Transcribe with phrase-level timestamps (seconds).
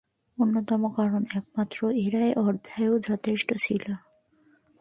[0.37, 3.85] অন্যতম কারণ একমাত্র এরই অর্ধায়ু যথেষ্ট ছিল।